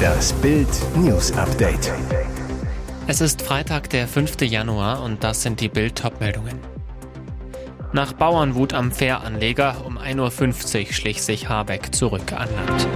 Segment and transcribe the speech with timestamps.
[0.00, 1.92] Das Bild News Update.
[3.06, 4.40] Es ist Freitag, der 5.
[4.42, 6.58] Januar und das sind die Bild meldungen
[7.92, 12.88] Nach Bauernwut am Fähranleger um 1.50 Uhr schlich sich Habeck zurück an Land.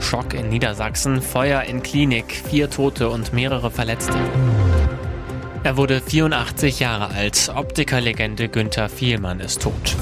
[0.00, 4.16] Schock in Niedersachsen, Feuer in Klinik, vier Tote und mehrere Verletzte.
[5.62, 7.50] Er wurde 84 Jahre alt.
[7.54, 9.96] Optikerlegende Günther Vielmann ist tot.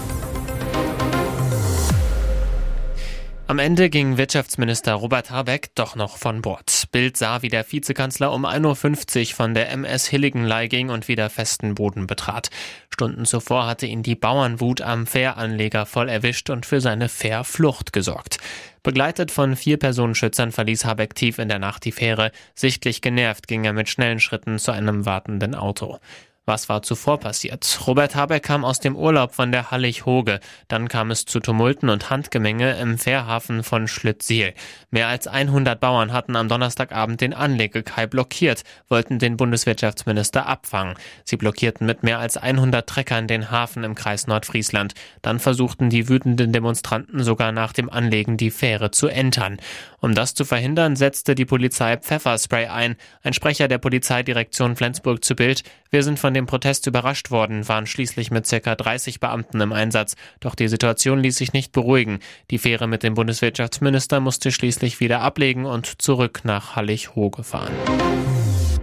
[3.47, 6.85] Am Ende ging Wirtschaftsminister Robert Habeck doch noch von Bord.
[6.93, 11.29] Bild sah, wie der Vizekanzler um 1.50 Uhr von der MS Hilligenlei ging und wieder
[11.29, 12.49] festen Boden betrat.
[12.88, 18.38] Stunden zuvor hatte ihn die Bauernwut am Fähranleger voll erwischt und für seine Fährflucht gesorgt.
[18.83, 22.30] Begleitet von vier Personenschützern verließ Habeck tief in der Nacht die Fähre.
[22.55, 25.99] Sichtlich genervt ging er mit schnellen Schritten zu einem wartenden Auto.
[26.47, 27.79] Was war zuvor passiert?
[27.87, 30.41] Robert Habeck kam aus dem Urlaub von der Hallig-Hoge.
[30.69, 34.52] Dann kam es zu Tumulten und Handgemenge im Fährhafen von Schlittsiel.
[34.91, 40.96] Mehr als 100 Bauern hatten am Donnerstagabend den Anlegekai blockiert, wollten den Bundeswirtschaftsminister abfangen.
[41.24, 44.93] Sie blockierten mit mehr als 100 Treckern den Hafen im Kreis Nordfriesland.
[45.23, 49.57] Dann versuchten die wütenden Demonstranten sogar nach dem Anlegen die Fähre zu entern.
[50.01, 52.96] Um das zu verhindern, setzte die Polizei Pfefferspray ein.
[53.23, 55.63] Ein Sprecher der Polizeidirektion Flensburg zu Bild.
[55.90, 58.74] Wir sind von dem Protest überrascht worden, waren schließlich mit ca.
[58.74, 60.16] 30 Beamten im Einsatz.
[60.40, 62.18] Doch die Situation ließ sich nicht beruhigen.
[62.51, 67.72] Die Fähre mit dem Bundeswirtschaftsminister musste schließlich wieder ablegen und zurück nach Hallig-Hoge fahren.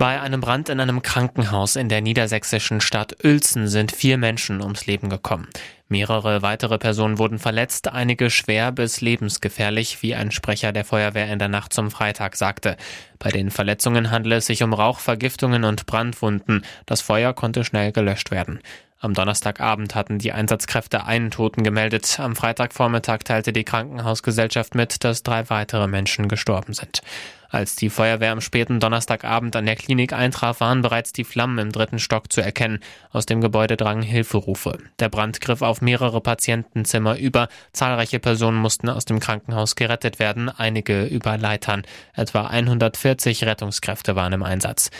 [0.01, 4.87] Bei einem Brand in einem Krankenhaus in der niedersächsischen Stadt Uelzen sind vier Menschen ums
[4.87, 5.47] Leben gekommen.
[5.91, 11.37] Mehrere weitere Personen wurden verletzt, einige schwer bis lebensgefährlich, wie ein Sprecher der Feuerwehr in
[11.37, 12.77] der Nacht zum Freitag sagte.
[13.19, 16.63] Bei den Verletzungen handele es sich um Rauchvergiftungen und Brandwunden.
[16.85, 18.61] Das Feuer konnte schnell gelöscht werden.
[19.03, 22.19] Am Donnerstagabend hatten die Einsatzkräfte einen Toten gemeldet.
[22.19, 27.01] Am Freitagvormittag teilte die Krankenhausgesellschaft mit, dass drei weitere Menschen gestorben sind.
[27.49, 31.71] Als die Feuerwehr am späten Donnerstagabend an der Klinik eintraf, waren bereits die Flammen im
[31.71, 32.79] dritten Stock zu erkennen.
[33.11, 34.77] Aus dem Gebäude drangen Hilferufe.
[34.99, 37.49] Der Brand griff auf mehrere Patientenzimmer über.
[37.73, 41.81] Zahlreiche Personen mussten aus dem Krankenhaus gerettet werden, einige über Leitern.
[42.13, 44.91] Etwa 140 Rettungskräfte waren im Einsatz.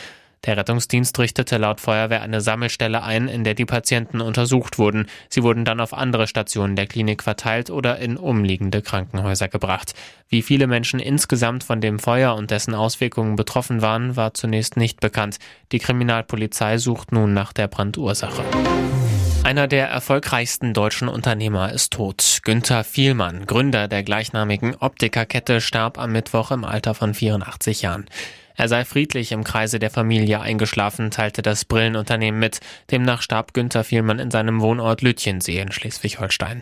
[0.46, 5.06] Der Rettungsdienst richtete laut Feuerwehr eine Sammelstelle ein, in der die Patienten untersucht wurden.
[5.30, 9.94] Sie wurden dann auf andere Stationen der Klinik verteilt oder in umliegende Krankenhäuser gebracht.
[10.30, 15.00] Wie viele Menschen insgesamt von dem Feuer und dessen Auswirkungen betroffen waren, war zunächst nicht
[15.00, 15.38] bekannt.
[15.72, 18.44] Die Kriminalpolizei sucht nun nach der Brandursache.
[19.44, 22.40] Einer der erfolgreichsten deutschen Unternehmer ist tot.
[22.44, 28.06] Günther Vielmann, Gründer der gleichnamigen Optikerkette, starb am Mittwoch im Alter von 84 Jahren.
[28.62, 32.60] Er sei friedlich im Kreise der Familie eingeschlafen, teilte das Brillenunternehmen mit.
[32.92, 36.62] Demnach starb Günther Vielmann in seinem Wohnort Lütchensee in Schleswig-Holstein.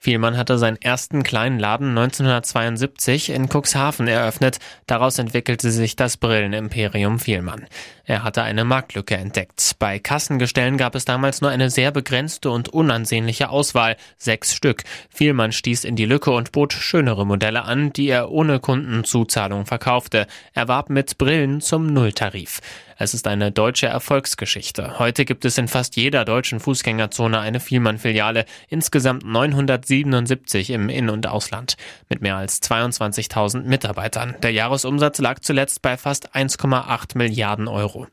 [0.00, 4.58] Vielmann hatte seinen ersten kleinen Laden 1972 in Cuxhaven eröffnet.
[4.86, 7.66] Daraus entwickelte sich das Brillenimperium Vielmann.
[8.04, 9.74] Er hatte eine Marktlücke entdeckt.
[9.80, 14.84] Bei Kassengestellen gab es damals nur eine sehr begrenzte und unansehnliche Auswahl, sechs Stück.
[15.10, 20.28] Vielmann stieß in die Lücke und bot schönere Modelle an, die er ohne Kundenzuzahlung verkaufte.
[20.54, 22.60] Er warb mit Brillen zum Nulltarif.
[23.00, 24.98] Es ist eine deutsche Erfolgsgeschichte.
[24.98, 29.24] Heute gibt es in fast jeder deutschen Fußgängerzone eine Vielmann-Filiale, insgesamt
[29.88, 31.76] 977 im In- und Ausland,
[32.08, 34.36] mit mehr als 22.000 Mitarbeitern.
[34.42, 38.06] Der Jahresumsatz lag zuletzt bei fast 1,8 Milliarden Euro.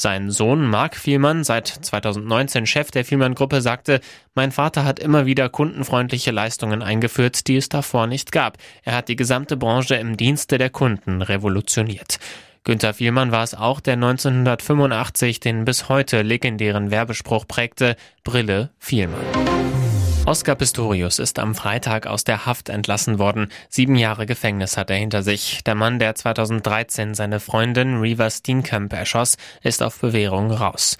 [0.00, 4.00] Sein Sohn Marc Vielmann, seit 2019 Chef der Vielmann-Gruppe, sagte,
[4.34, 8.56] mein Vater hat immer wieder kundenfreundliche Leistungen eingeführt, die es davor nicht gab.
[8.82, 12.18] Er hat die gesamte Branche im Dienste der Kunden revolutioniert.
[12.64, 19.89] Günter Vielmann war es auch, der 1985 den bis heute legendären Werbespruch prägte, Brille Vielmann.
[20.26, 23.48] Oscar Pistorius ist am Freitag aus der Haft entlassen worden.
[23.68, 25.64] Sieben Jahre Gefängnis hat er hinter sich.
[25.64, 30.98] Der Mann, der 2013 seine Freundin Reva Steenkamp erschoss, ist auf Bewährung raus.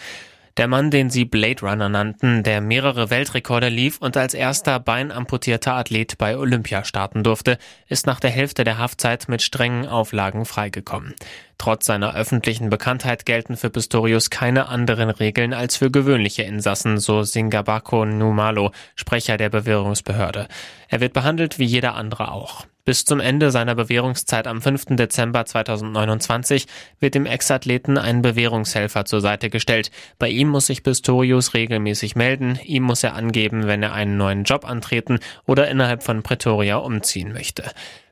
[0.56, 5.74] Der Mann, den sie Blade Runner nannten, der mehrere Weltrekorde lief und als erster beinamputierter
[5.74, 7.56] Athlet bei Olympia starten durfte,
[7.88, 11.14] ist nach der Hälfte der Haftzeit mit strengen Auflagen freigekommen.
[11.56, 17.22] Trotz seiner öffentlichen Bekanntheit gelten für Pistorius keine anderen Regeln als für gewöhnliche Insassen, so
[17.22, 20.48] Singabako Numalo, Sprecher der Bewährungsbehörde.
[20.88, 22.66] Er wird behandelt wie jeder andere auch.
[22.90, 24.96] Bis zum Ende seiner Bewährungszeit am 5.
[24.96, 26.66] Dezember 2029
[26.98, 29.92] wird dem Ex-Athleten ein Bewährungshelfer zur Seite gestellt.
[30.18, 34.42] Bei ihm muss sich Pistorius regelmäßig melden, ihm muss er angeben, wenn er einen neuen
[34.42, 37.62] Job antreten oder innerhalb von Pretoria umziehen möchte.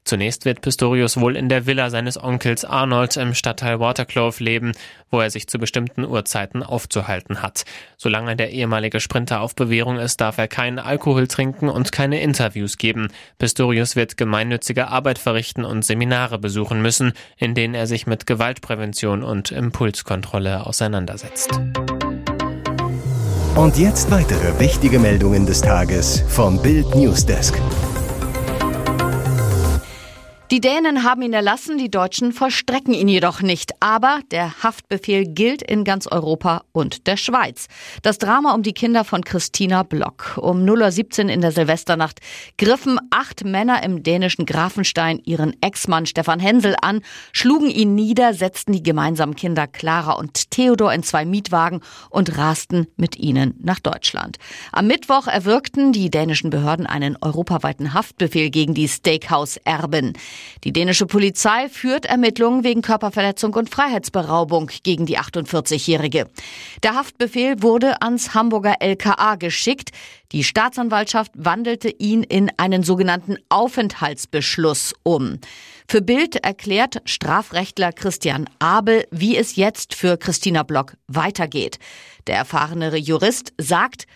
[0.04, 4.72] Zunächst wird Pistorius wohl in der Villa seines Onkels Arnold im Stadtteil Waterclove leben,
[5.10, 7.64] wo er sich zu bestimmten Uhrzeiten aufzuhalten hat.
[7.96, 12.78] Solange der ehemalige Sprinter auf Bewährung ist, darf er keinen Alkohol trinken und keine Interviews
[12.78, 13.08] geben.
[13.38, 19.22] Pistorius wird gemeinnützige Arbeit verrichten und Seminare besuchen müssen, in denen er sich mit Gewaltprävention
[19.22, 21.50] und Impulskontrolle auseinandersetzt.
[23.54, 27.60] Und jetzt weitere wichtige Meldungen des Tages vom Bild Newsdesk.
[30.58, 33.74] Die Dänen haben ihn erlassen, die Deutschen vollstrecken ihn jedoch nicht.
[33.78, 37.68] Aber der Haftbefehl gilt in ganz Europa und der Schweiz.
[38.02, 40.36] Das Drama um die Kinder von Christina Block.
[40.36, 42.18] Um 0.17 Uhr in der Silvesternacht
[42.56, 48.72] griffen acht Männer im dänischen Grafenstein ihren Ex-Mann Stefan Hensel an, schlugen ihn nieder, setzten
[48.72, 54.38] die gemeinsamen Kinder Clara und Theodor in zwei Mietwagen und rasten mit ihnen nach Deutschland.
[54.72, 60.14] Am Mittwoch erwirkten die dänischen Behörden einen europaweiten Haftbefehl gegen die Steakhouse-Erben.
[60.64, 66.26] Die dänische Polizei führt Ermittlungen wegen Körperverletzung und Freiheitsberaubung gegen die 48-Jährige.
[66.82, 69.90] Der Haftbefehl wurde ans Hamburger LKA geschickt.
[70.32, 75.38] Die Staatsanwaltschaft wandelte ihn in einen sogenannten Aufenthaltsbeschluss um.
[75.88, 81.78] Für Bild erklärt Strafrechtler Christian Abel, wie es jetzt für Christina Block weitergeht.
[82.26, 84.06] Der erfahrene Jurist sagt,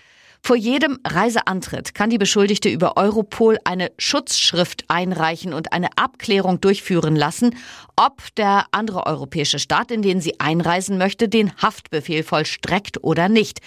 [0.45, 7.15] vor jedem Reiseantritt kann die Beschuldigte über Europol eine Schutzschrift einreichen und eine Abklärung durchführen
[7.15, 7.55] lassen,
[7.95, 13.61] ob der andere europäische Staat, in den sie einreisen möchte, den Haftbefehl vollstreckt oder nicht.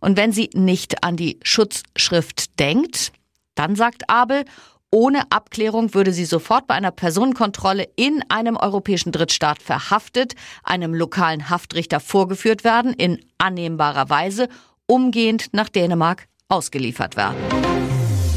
[0.00, 3.12] Und wenn sie nicht an die Schutzschrift denkt,
[3.56, 4.44] dann sagt Abel,
[4.92, 11.50] ohne Abklärung würde sie sofort bei einer Personenkontrolle in einem europäischen Drittstaat verhaftet, einem lokalen
[11.50, 14.48] Haftrichter vorgeführt werden, in annehmbarer Weise
[14.92, 17.36] umgehend nach Dänemark ausgeliefert werden.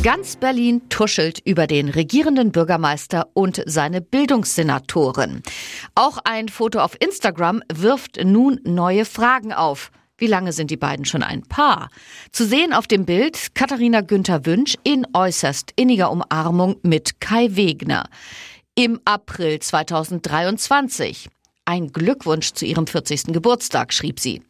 [0.03, 5.43] Ganz Berlin tuschelt über den regierenden Bürgermeister und seine Bildungssenatoren.
[5.95, 9.91] Auch ein Foto auf Instagram wirft nun neue Fragen auf.
[10.17, 11.89] Wie lange sind die beiden schon ein Paar?
[12.31, 18.05] Zu sehen auf dem Bild Katharina Günther Wünsch in äußerst inniger Umarmung mit Kai Wegner.
[18.75, 21.27] Im April 2023.
[21.67, 23.33] Ein Glückwunsch zu ihrem 40.
[23.33, 24.43] Geburtstag, schrieb sie.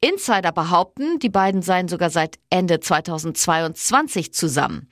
[0.00, 4.88] Insider behaupten, die beiden seien sogar seit Ende 2022 zusammen.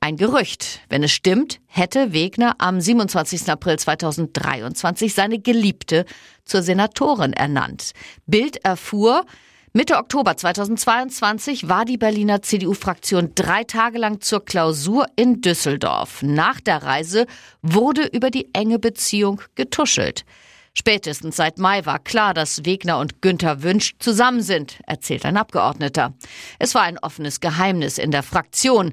[0.00, 0.80] Ein Gerücht.
[0.88, 3.48] Wenn es stimmt, hätte Wegner am 27.
[3.48, 6.06] April 2023 seine Geliebte
[6.44, 7.92] zur Senatorin ernannt.
[8.26, 9.24] Bild erfuhr,
[9.72, 16.20] Mitte Oktober 2022 war die Berliner CDU-Fraktion drei Tage lang zur Klausur in Düsseldorf.
[16.22, 17.26] Nach der Reise
[17.62, 20.24] wurde über die enge Beziehung getuschelt.
[20.74, 26.14] Spätestens seit Mai war klar, dass Wegner und Günther Wünsch zusammen sind, erzählt ein Abgeordneter.
[26.58, 28.92] Es war ein offenes Geheimnis in der Fraktion.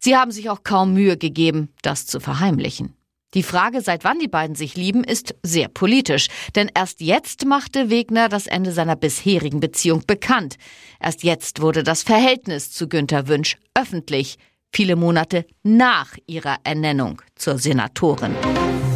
[0.00, 2.96] Sie haben sich auch kaum Mühe gegeben, das zu verheimlichen.
[3.34, 6.26] Die Frage, seit wann die beiden sich lieben, ist sehr politisch.
[6.54, 10.56] Denn erst jetzt machte Wegner das Ende seiner bisherigen Beziehung bekannt.
[11.00, 14.36] Erst jetzt wurde das Verhältnis zu Günter Wünsch öffentlich.
[14.70, 18.34] Viele Monate nach ihrer Ernennung zur Senatorin.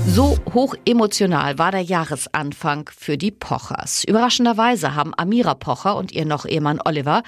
[0.08, 4.04] So hoch emotional war der Jahresanfang für die Pochers.
[4.04, 7.22] Überraschenderweise haben Amira Pocher und ihr noch Ehemann Oliver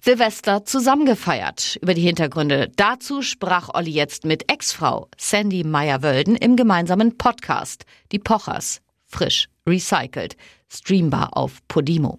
[0.00, 1.78] Silvester zusammengefeiert.
[1.82, 8.18] Über die Hintergründe dazu sprach Olli jetzt mit Ex-Frau Sandy Meyer-Wölden im gemeinsamen Podcast Die
[8.18, 8.80] Pochers.
[9.06, 10.36] Frisch, recycelt,
[10.68, 12.18] streambar auf Podimo.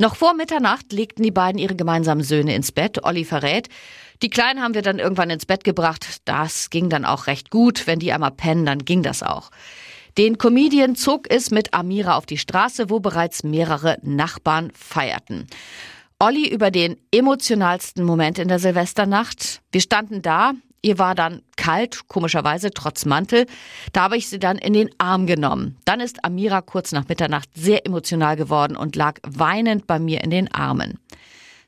[0.00, 3.04] Noch vor Mitternacht legten die beiden ihre gemeinsamen Söhne ins Bett.
[3.04, 3.68] Olli verrät,
[4.22, 6.20] die Kleinen haben wir dann irgendwann ins Bett gebracht.
[6.24, 7.86] Das ging dann auch recht gut.
[7.86, 9.50] Wenn die einmal pennen, dann ging das auch.
[10.16, 15.46] Den Comedian zog es mit Amira auf die Straße, wo bereits mehrere Nachbarn feierten.
[16.20, 19.62] Olli über den emotionalsten Moment in der Silvesternacht.
[19.70, 23.46] Wir standen da, ihr war dann kalt, komischerweise trotz Mantel.
[23.92, 25.76] Da habe ich sie dann in den Arm genommen.
[25.84, 30.30] Dann ist Amira kurz nach Mitternacht sehr emotional geworden und lag weinend bei mir in
[30.30, 30.98] den Armen.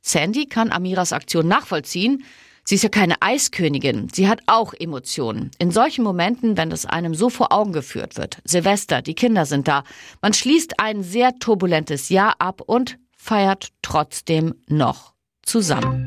[0.03, 2.25] Sandy kann Amiras Aktion nachvollziehen.
[2.65, 4.09] Sie ist ja keine Eiskönigin.
[4.13, 5.51] Sie hat auch Emotionen.
[5.59, 8.39] In solchen Momenten, wenn es einem so vor Augen geführt wird.
[8.45, 9.83] Silvester, die Kinder sind da.
[10.23, 16.07] Man schließt ein sehr turbulentes Jahr ab und feiert trotzdem noch zusammen.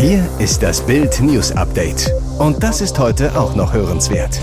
[0.00, 2.10] Hier ist das Bild News Update.
[2.38, 4.40] Und das ist heute auch noch hörenswert.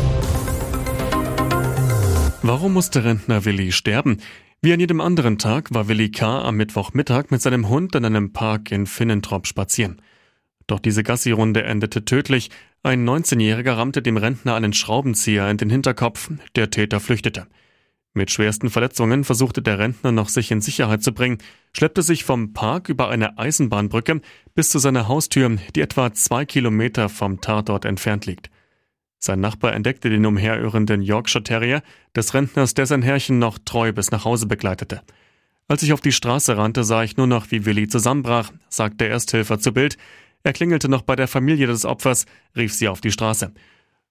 [2.43, 4.17] Warum musste Rentner Willi sterben?
[4.61, 6.43] Wie an jedem anderen Tag war Willi K.
[6.43, 9.99] am Mittwochmittag mit seinem Hund in einem Park in Finnentrop spazieren.
[10.67, 12.51] Doch diese Gassi-Runde endete tödlich.
[12.83, 16.29] Ein 19-Jähriger rammte dem Rentner einen Schraubenzieher in den Hinterkopf.
[16.55, 17.47] Der Täter flüchtete.
[18.17, 21.37] Mit schwersten Verletzungen versuchte der Rentner noch sich in Sicherheit zu bringen,
[21.71, 24.21] schleppte sich vom Park über eine Eisenbahnbrücke
[24.55, 28.49] bis zu seiner Haustür, die etwa zwei Kilometer vom Tatort entfernt liegt.
[29.19, 31.83] Sein Nachbar entdeckte den umherirrenden Yorkshire Terrier
[32.15, 35.03] des Rentners, der sein Herrchen noch treu bis nach Hause begleitete.
[35.67, 39.11] Als ich auf die Straße rannte, sah ich nur noch, wie Willi zusammenbrach, sagte der
[39.11, 39.95] Ersthelfer zu Bild.
[40.41, 43.51] Er klingelte noch bei der Familie des Opfers, rief sie auf die Straße.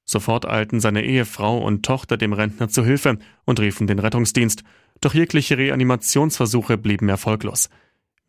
[0.06, 4.62] Sofort eilten seine Ehefrau und Tochter dem Rentner zu Hilfe und riefen den Rettungsdienst.
[5.00, 7.68] Doch jegliche Reanimationsversuche blieben erfolglos.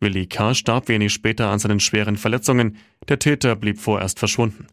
[0.00, 0.54] Willi K.
[0.54, 2.76] starb wenig später an seinen schweren Verletzungen.
[3.08, 4.66] Der Täter blieb vorerst verschwunden.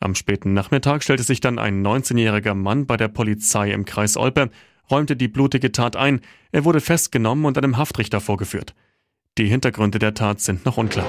[0.00, 4.50] Am späten Nachmittag stellte sich dann ein 19-jähriger Mann bei der Polizei im Kreis Olpe,
[4.90, 6.20] räumte die blutige Tat ein.
[6.52, 8.74] Er wurde festgenommen und einem Haftrichter vorgeführt.
[9.38, 11.06] Die Hintergründe der Tat sind noch unklar.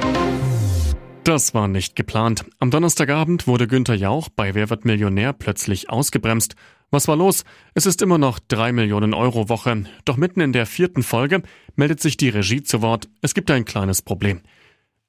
[1.23, 2.45] Das war nicht geplant.
[2.57, 6.55] Am Donnerstagabend wurde Günther Jauch bei Wer wird Millionär plötzlich ausgebremst.
[6.89, 7.45] Was war los?
[7.75, 9.83] Es ist immer noch drei Millionen Euro Woche.
[10.03, 11.43] Doch mitten in der vierten Folge
[11.75, 13.07] meldet sich die Regie zu Wort.
[13.21, 14.41] Es gibt ein kleines Problem.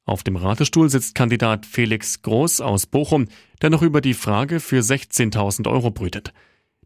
[0.05, 3.29] Auf dem Ratestuhl sitzt Kandidat Felix Groß aus Bochum,
[3.63, 6.35] der noch über die Frage für 16.000 Euro brütet.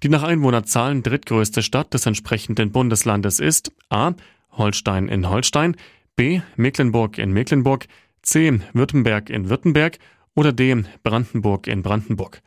[0.04, 4.12] Die nach Einwohnerzahlen drittgrößte Stadt des entsprechenden Bundeslandes ist A.
[4.52, 5.76] Holstein in Holstein,
[6.14, 6.42] B.
[6.56, 7.86] Mecklenburg in Mecklenburg,
[8.26, 8.60] C.
[8.72, 9.98] Württemberg in Württemberg
[10.34, 10.82] oder D.
[11.04, 12.42] Brandenburg in Brandenburg.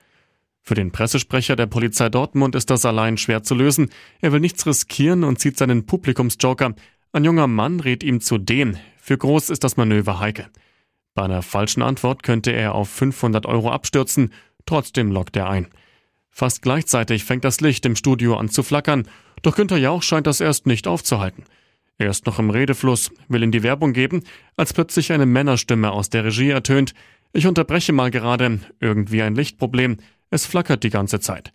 [0.62, 3.90] Für den Pressesprecher der Polizei Dortmund ist das allein schwer zu lösen.
[4.20, 6.76] Er will nichts riskieren und zieht seinen Publikumsjoker.
[7.14, 8.74] Ein junger Mann rät ihm zu D.
[8.98, 10.48] Für Groß ist das Manöver heikel.
[11.16, 14.34] Bei einer falschen Antwort könnte er auf 500 Euro abstürzen.
[14.66, 15.68] Trotzdem lockt er ein.
[16.30, 19.08] Fast gleichzeitig fängt das Licht im Studio an zu flackern.
[19.44, 21.46] Doch Günther Jauch scheint das erst nicht aufzuhalten.
[22.00, 24.24] Er ist noch im Redefluss, will in die Werbung geben,
[24.56, 26.94] als plötzlich eine Männerstimme aus der Regie ertönt.
[27.34, 29.98] Ich unterbreche mal gerade, irgendwie ein Lichtproblem,
[30.30, 31.52] es flackert die ganze Zeit.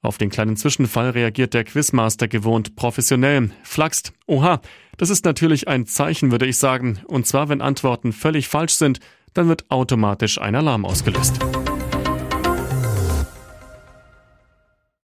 [0.00, 4.12] Auf den kleinen Zwischenfall reagiert der Quizmaster gewohnt professionell, flaxt.
[4.26, 4.60] Oha,
[4.98, 9.00] das ist natürlich ein Zeichen, würde ich sagen, und zwar wenn Antworten völlig falsch sind,
[9.34, 11.40] dann wird automatisch ein Alarm ausgelöst.